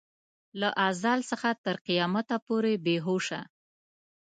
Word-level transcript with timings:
له 0.59 0.69
ازل 0.87 1.19
څخه 1.31 1.49
تر 1.63 1.75
قیامته 1.87 2.35
پورې 2.47 2.73
بې 2.85 2.97
هوشه. 3.05 3.41